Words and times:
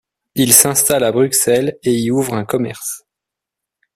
Il 0.33 0.51
s'installe 0.51 1.03
à 1.03 1.11
Bruxelles 1.11 1.77
et 1.83 1.93
y 1.93 2.09
ouvre 2.09 2.33
un 2.33 2.43
commerce. 2.43 3.03